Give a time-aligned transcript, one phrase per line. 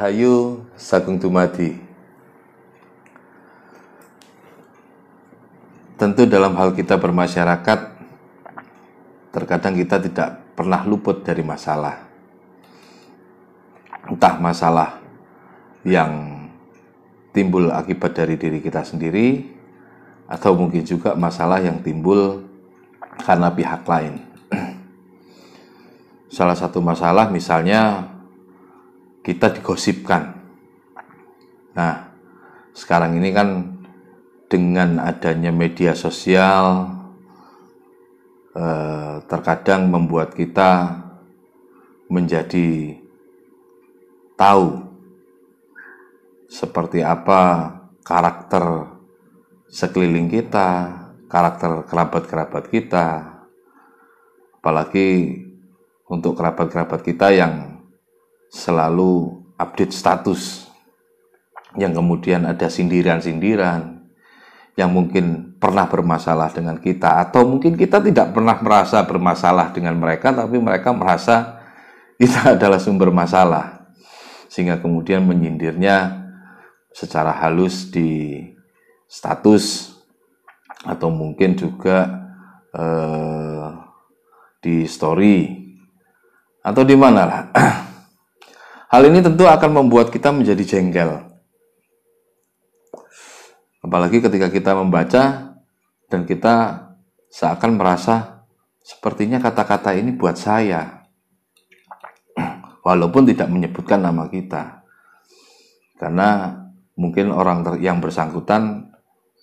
[0.00, 1.76] Rahayu Sagung Dumadi.
[6.00, 8.00] Tentu dalam hal kita bermasyarakat
[9.28, 12.00] Terkadang kita tidak pernah luput dari masalah.
[14.08, 15.04] Entah masalah
[15.84, 16.48] yang
[17.36, 19.52] timbul akibat dari diri kita sendiri
[20.32, 22.48] Atau mungkin juga masalah yang timbul
[23.20, 24.16] karena pihak lain.
[26.40, 28.16] Salah satu masalah misalnya
[29.20, 30.40] kita digosipkan.
[31.76, 32.10] Nah,
[32.72, 33.48] sekarang ini kan
[34.50, 36.90] dengan adanya media sosial
[38.56, 40.98] eh, terkadang membuat kita
[42.10, 42.98] menjadi
[44.34, 44.82] tahu
[46.50, 47.70] seperti apa
[48.02, 48.90] karakter
[49.70, 50.98] sekeliling kita,
[51.30, 53.38] karakter kerabat-kerabat kita,
[54.58, 55.38] apalagi
[56.10, 57.69] untuk kerabat-kerabat kita yang
[58.50, 60.66] selalu update status.
[61.78, 64.02] Yang kemudian ada sindiran-sindiran
[64.74, 70.32] yang mungkin pernah bermasalah dengan kita atau mungkin kita tidak pernah merasa bermasalah dengan mereka
[70.32, 71.60] tapi mereka merasa
[72.18, 73.86] kita adalah sumber masalah.
[74.50, 76.26] Sehingga kemudian menyindirnya
[76.90, 78.42] secara halus di
[79.06, 79.94] status
[80.82, 82.26] atau mungkin juga
[82.74, 83.70] eh,
[84.58, 85.38] di story.
[86.60, 87.42] Atau di mana lah
[88.90, 91.30] Hal ini tentu akan membuat kita menjadi jengkel.
[93.86, 95.54] Apalagi ketika kita membaca
[96.10, 96.54] dan kita
[97.30, 98.42] seakan merasa
[98.82, 101.06] sepertinya kata-kata ini buat saya.
[102.86, 104.82] Walaupun tidak menyebutkan nama kita.
[105.94, 106.50] Karena
[106.98, 108.90] mungkin orang yang bersangkutan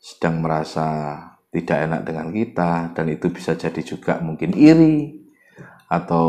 [0.00, 1.20] sedang merasa
[1.52, 5.20] tidak enak dengan kita dan itu bisa jadi juga mungkin iri
[5.92, 6.26] atau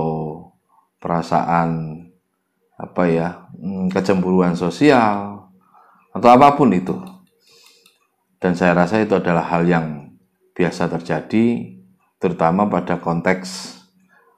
[0.99, 2.04] perasaan
[2.75, 5.47] apa ya hmm, kecemburuan sosial
[6.11, 6.95] atau apa pun itu.
[8.39, 10.15] Dan saya rasa itu adalah hal yang
[10.53, 11.75] biasa terjadi
[12.19, 13.79] terutama pada konteks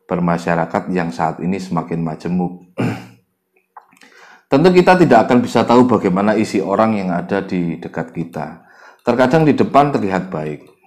[0.08, 2.72] bermasyarakat yang saat ini semakin majemuk.
[4.52, 8.64] Tentu kita tidak akan bisa tahu bagaimana isi orang yang ada di dekat kita.
[9.04, 10.78] Terkadang di depan terlihat baik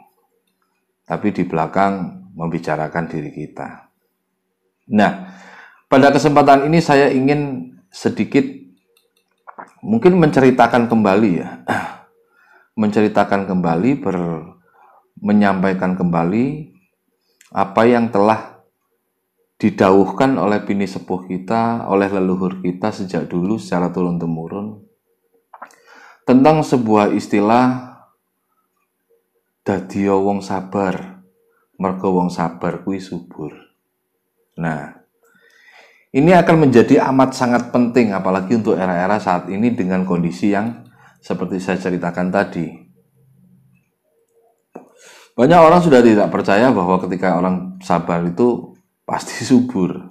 [1.10, 3.90] tapi di belakang membicarakan diri kita.
[4.94, 5.12] Nah
[5.90, 8.46] pada kesempatan ini saya ingin sedikit
[9.82, 11.66] mungkin menceritakan kembali ya.
[12.80, 14.16] Menceritakan kembali ber
[15.20, 16.72] menyampaikan kembali
[17.52, 18.62] apa yang telah
[19.60, 24.80] didauhkan oleh bini sepuh kita, oleh leluhur kita sejak dulu secara turun-temurun
[26.24, 27.98] tentang sebuah istilah
[29.66, 31.20] dadiya wong sabar,
[31.76, 33.52] mergo wong sabar kuwi subur.
[34.56, 34.99] Nah,
[36.10, 40.82] ini akan menjadi amat sangat penting apalagi untuk era-era saat ini dengan kondisi yang
[41.22, 42.66] seperti saya ceritakan tadi.
[45.38, 48.74] Banyak orang sudah tidak percaya bahwa ketika orang sabar itu
[49.06, 50.10] pasti subur.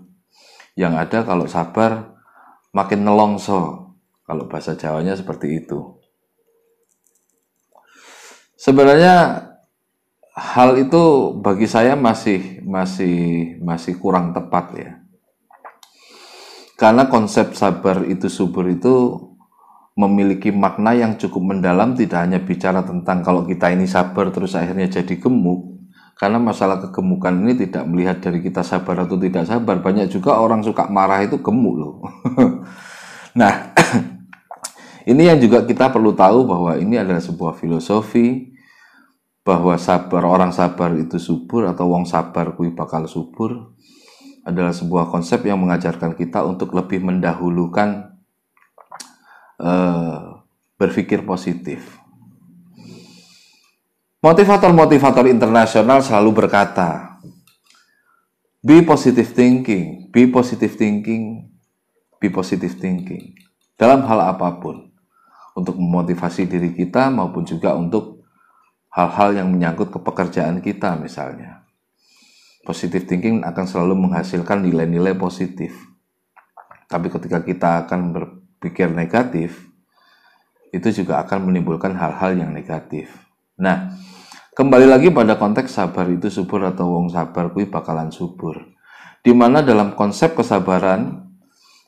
[0.79, 2.16] Yang ada kalau sabar
[2.71, 3.91] makin nelongso.
[4.23, 5.99] Kalau bahasa Jawanya seperti itu.
[8.55, 9.43] Sebenarnya
[10.31, 14.91] hal itu bagi saya masih masih masih kurang tepat ya
[16.79, 19.19] karena konsep sabar itu subur itu
[20.00, 24.88] memiliki makna yang cukup mendalam tidak hanya bicara tentang kalau kita ini sabar terus akhirnya
[24.88, 25.75] jadi gemuk.
[26.16, 29.79] Karena masalah kegemukan ini tidak melihat dari kita sabar atau tidak sabar.
[29.79, 31.94] Banyak juga orang suka marah itu gemuk loh.
[33.29, 33.72] Nah
[35.11, 38.57] ini yang juga kita perlu tahu bahwa ini adalah sebuah filosofi
[39.46, 43.78] bahwa sabar orang sabar itu subur atau wong sabar kui bakal subur
[44.49, 48.17] adalah sebuah konsep yang mengajarkan kita untuk lebih mendahulukan
[49.61, 50.41] uh,
[50.75, 52.01] berpikir positif.
[54.19, 57.22] Motivator-motivator internasional selalu berkata,
[58.59, 61.47] be positive thinking, be positive thinking,
[62.19, 63.40] be positive thinking
[63.79, 64.91] dalam hal apa pun
[65.55, 68.28] untuk memotivasi diri kita maupun juga untuk
[68.91, 71.63] hal-hal yang menyangkut ke pekerjaan kita misalnya.
[72.69, 75.73] Positive thinking akan selalu menghasilkan nilai-nilai positif.
[76.85, 79.57] Tapi ketika kita akan berpikir negatif,
[80.69, 83.09] itu juga akan menimbulkan hal-hal yang negatif.
[83.57, 83.89] Nah,
[84.53, 88.61] kembali lagi pada konteks sabar itu subur atau wong sabar kui bakalan subur.
[89.25, 91.25] Di mana dalam konsep kesabaran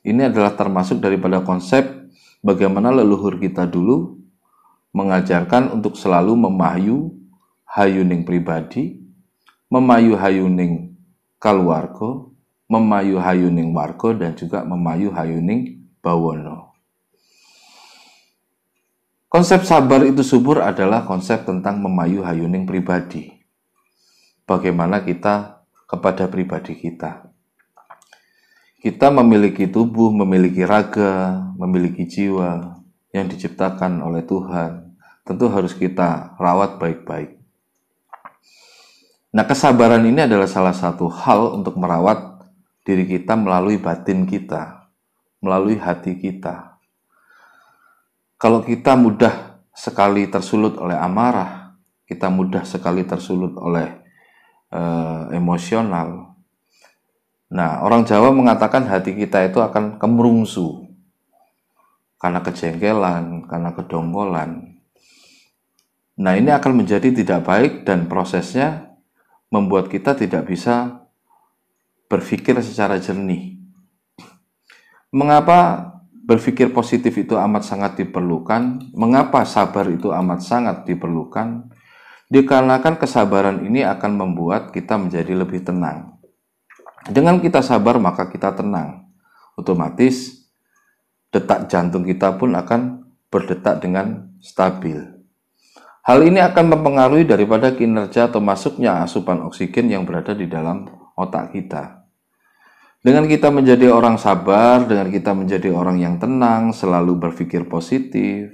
[0.01, 2.09] ini adalah termasuk daripada konsep
[2.41, 4.17] bagaimana leluhur kita dulu
[4.97, 7.13] mengajarkan untuk selalu memayu
[7.69, 9.00] hayuning pribadi
[9.71, 10.99] memayu hayuning
[11.39, 12.27] kaluarga,
[12.67, 16.75] memayu hayuning warga dan juga memayu hayuning bawono.
[19.31, 23.31] Konsep sabar itu subur adalah konsep tentang memayu hayuning pribadi.
[24.43, 27.31] Bagaimana kita kepada pribadi kita.
[28.83, 32.75] Kita memiliki tubuh, memiliki raga, memiliki jiwa
[33.15, 34.99] yang diciptakan oleh Tuhan.
[35.23, 37.40] Tentu harus kita rawat baik-baik.
[39.31, 42.43] Nah, kesabaran ini adalah salah satu hal untuk merawat
[42.83, 44.91] diri kita melalui batin kita,
[45.39, 46.71] melalui hati kita
[48.41, 51.77] kalau kita mudah sekali tersulut oleh amarah,
[52.09, 54.01] kita mudah sekali tersulut oleh
[54.73, 56.33] uh, emosional.
[57.53, 60.89] Nah, orang Jawa mengatakan hati kita itu akan kemerungsu
[62.17, 64.81] karena kejengkelan, karena kedongkolan.
[66.17, 68.90] Nah, ini akan menjadi tidak baik dan prosesnya
[69.51, 71.05] membuat kita tidak bisa
[72.07, 73.59] berpikir secara jernih.
[75.11, 75.91] Mengapa
[76.23, 78.95] berpikir positif itu amat sangat diperlukan.
[78.95, 81.67] Mengapa sabar itu amat sangat diperlukan?
[82.31, 86.15] Dikarenakan kesabaran ini akan membuat kita menjadi lebih tenang.
[87.11, 89.11] Dengan kita sabar, maka kita tenang.
[89.59, 90.47] Otomatis,
[91.27, 95.20] detak jantung kita pun akan berdetak dengan stabil.
[96.11, 100.83] Hal ini akan mempengaruhi daripada kinerja atau masuknya asupan oksigen yang berada di dalam
[101.15, 102.03] otak kita.
[102.99, 108.51] Dengan kita menjadi orang sabar, dengan kita menjadi orang yang tenang, selalu berpikir positif,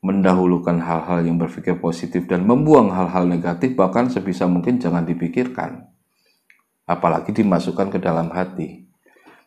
[0.00, 5.92] mendahulukan hal-hal yang berpikir positif dan membuang hal-hal negatif bahkan sebisa mungkin jangan dipikirkan.
[6.88, 8.88] Apalagi dimasukkan ke dalam hati.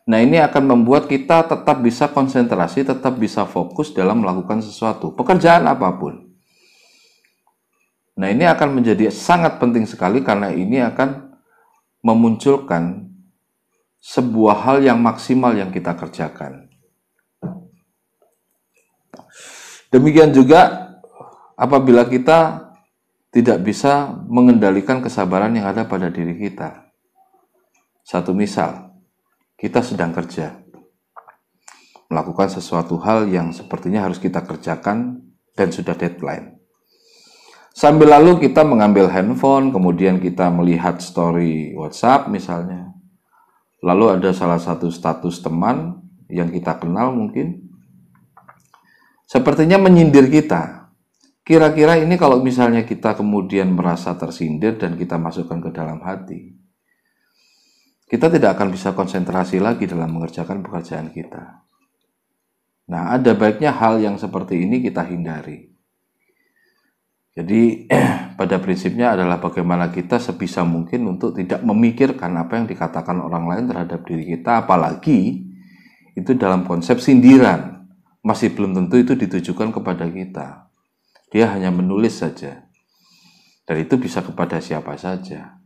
[0.06, 5.66] Nah, ini akan membuat kita tetap bisa konsentrasi, tetap bisa fokus dalam melakukan sesuatu, pekerjaan
[5.66, 6.29] apa pun.
[8.20, 11.32] Nah, ini akan menjadi sangat penting sekali karena ini akan
[12.04, 13.08] memunculkan
[13.96, 16.68] sebuah hal yang maksimal yang kita kerjakan.
[19.88, 20.92] Demikian juga
[21.56, 22.68] apabila kita
[23.32, 26.92] tidak bisa mengendalikan kesabaran yang ada pada diri kita.
[28.04, 29.00] Satu misal,
[29.56, 30.60] kita sedang kerja,
[32.12, 35.24] melakukan sesuatu hal yang sepertinya harus kita kerjakan
[35.56, 36.59] dan sudah deadline.
[37.80, 42.90] Sambil lalu kita mengambil handphone, kemudian kita melihat story WhatsApp misalnya,
[43.80, 47.72] Lalu ada salah satu status teman yang kita kenal mungkin
[49.24, 50.92] sepertinya menyindir kita.
[51.40, 56.54] Kira-kira ini kalau misalnya kita kemudian merasa tersindir dan kita masukkan ke dalam hati,
[58.06, 61.64] kita tidak akan bisa konsentrasi lagi dalam mengerjakan pekerjaan kita.
[62.92, 65.72] Nah, ada baiknya hal yang seperti ini kita hindari.
[67.30, 67.86] Jadi
[68.40, 73.64] pada prinsipnya adalah bagaimana kita sebisa mungkin untuk tidak memikirkan apa yang dikatakan orang lain
[73.70, 75.46] terhadap diri kita, apalagi
[76.18, 77.86] itu dalam konsep sindiran.
[78.20, 80.68] Masih belum tentu itu ditujukan kepada kita.
[81.32, 82.68] Dia hanya menulis saja.
[83.64, 85.56] Dan itu bisa kepada siapa saja.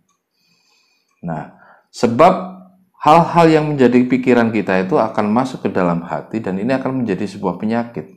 [1.24, 1.56] Nah,
[1.90, 2.54] sebab
[3.00, 7.26] hal-hal yang menjadi pikiran kita itu akan masuk ke dalam hati dan ini akan menjadi
[7.26, 8.13] sebuah penyakit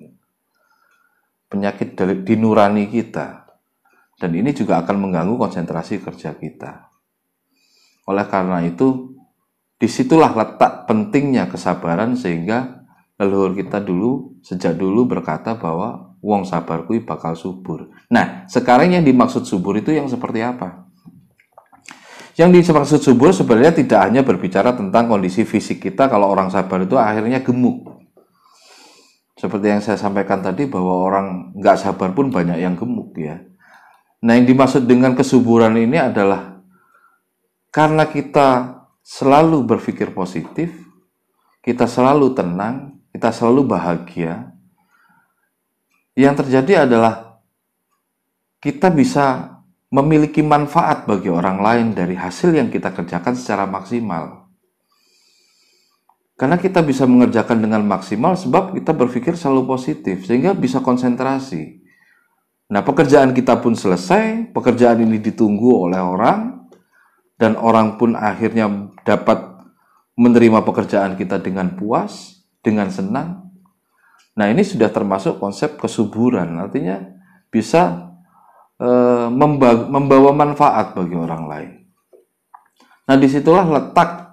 [1.47, 3.47] penyakit di nurani kita.
[4.18, 6.89] Dan ini juga akan mengganggu konsentrasi kerja kita.
[8.09, 9.13] Oleh karena itu,
[9.77, 12.87] di situlah letak pentingnya kesabaran sehingga
[13.21, 17.94] leluhur kita dulu, sejak dulu berkata bahwa wong sabar kui bakal subur.
[18.09, 20.89] Nah, sekarang yang dimaksud subur itu yang seperti apa?
[22.37, 26.97] Yang dimaksud subur sebenarnya tidak hanya berbicara tentang kondisi fisik kita kalau orang sabar itu
[26.97, 27.97] akhirnya gemuk
[29.37, 33.37] seperti yang saya sampaikan tadi bahwa orang nggak sabar pun banyak yang gemuk ya.
[34.25, 36.57] Nah yang dimaksud dengan kesuburan ini adalah
[37.69, 40.73] karena kita selalu berpikir positif,
[41.61, 44.49] kita selalu tenang, kita selalu bahagia.
[46.17, 47.37] Yang terjadi adalah
[48.57, 49.57] kita bisa
[49.94, 54.46] memiliki manfaat bagi orang lain dari hasil yang kita kerjakan secara maksimal.
[56.37, 61.81] Karena kita bisa mengerjakan dengan maksimal sebab kita berpikir selalu positif sehingga bisa konsentrasi.
[62.69, 66.69] Nah, pekerjaan kita pun selesai, pekerjaan ini ditunggu oleh orang
[67.41, 68.69] dan orang pun akhirnya
[69.01, 69.57] dapat
[70.13, 73.49] menerima pekerjaan kita dengan puas, dengan senang.
[74.37, 77.01] Nah, ini sudah termasuk konsep kesuburan, artinya
[77.49, 78.13] bisa
[78.77, 78.89] e,
[79.89, 81.71] membawa manfaat bagi orang lain.
[83.07, 84.27] Nah, di situlah letak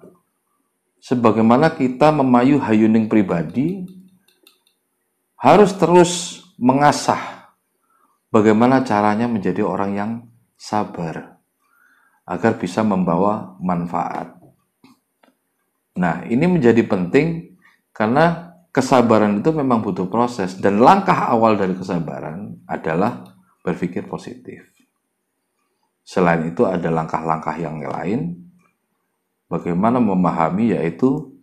[1.04, 3.84] sebagaimana kita memayu hayuning pribadi
[5.36, 7.52] harus terus mengasah
[8.32, 10.10] bagaimana caranya menjadi orang yang
[10.56, 11.36] sabar
[12.24, 14.32] agar bisa membawa manfaat.
[16.00, 17.52] Nah, ini menjadi penting
[17.92, 23.28] karena kesabaran itu memang butuh proses dan langkah awal dari kesabaran adalah
[23.60, 24.72] berpikir positif.
[26.00, 28.43] Selain itu ada langkah-langkah yang lain
[29.50, 31.34] bagaimana memahami yaitu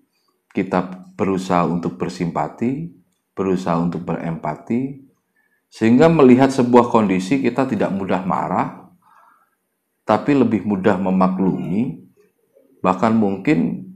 [0.52, 2.92] kita berusaha untuk bersimpati,
[3.38, 5.06] berusaha untuk berempati
[5.72, 8.92] sehingga melihat sebuah kondisi kita tidak mudah marah
[10.04, 12.04] tapi lebih mudah memaklumi
[12.84, 13.88] bahkan mungkin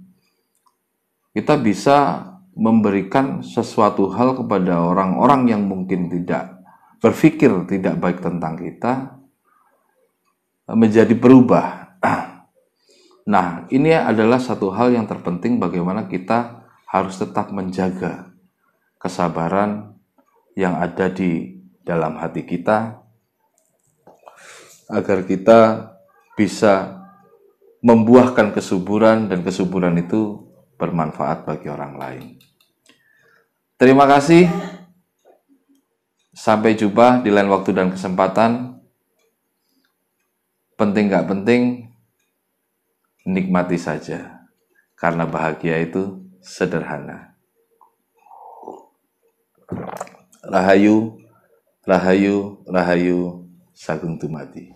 [1.36, 6.64] kita bisa memberikan sesuatu hal kepada orang-orang yang mungkin tidak
[7.04, 9.20] berpikir tidak baik tentang kita
[10.72, 11.85] menjadi berubah.
[13.26, 18.30] Nah, ini adalah satu hal yang terpenting bagaimana kita harus tetap menjaga
[19.02, 19.98] kesabaran
[20.54, 23.02] yang ada di dalam hati kita
[24.94, 25.90] agar kita
[26.38, 27.02] bisa
[27.82, 30.46] membuahkan kesuburan dan kesuburan itu
[30.78, 32.26] bermanfaat bagi orang lain.
[33.78, 34.50] Terima kasih.
[36.36, 38.78] Sampai jumpa di lain waktu dan kesempatan.
[40.76, 41.88] Penting gak penting,
[43.26, 44.46] nikmati saja.
[44.96, 47.36] Karena bahagia itu sederhana.
[50.46, 51.18] Rahayu,
[51.84, 54.75] rahayu, rahayu, sagung tumati.